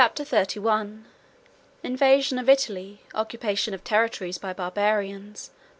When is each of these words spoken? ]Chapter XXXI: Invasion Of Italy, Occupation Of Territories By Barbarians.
]Chapter 0.01 0.23
XXXI: 0.23 1.03
Invasion 1.83 2.39
Of 2.39 2.49
Italy, 2.49 3.01
Occupation 3.13 3.75
Of 3.75 3.83
Territories 3.83 4.39
By 4.39 4.51
Barbarians. 4.51 5.51